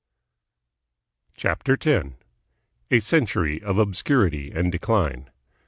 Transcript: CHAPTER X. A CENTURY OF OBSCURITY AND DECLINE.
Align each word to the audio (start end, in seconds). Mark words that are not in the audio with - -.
CHAPTER 1.37 1.73
X. 1.79 2.07
A 2.89 2.99
CENTURY 2.99 3.61
OF 3.61 3.77
OBSCURITY 3.77 4.49
AND 4.51 4.71
DECLINE. 4.71 5.29